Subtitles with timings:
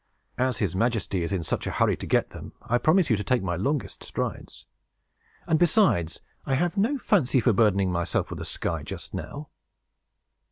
[0.39, 3.23] As his majesty is in such a hurry to get them, I promise you to
[3.23, 4.65] take my longest strides.
[5.45, 9.49] And, besides, I have no fancy for burdening myself with the sky, just now."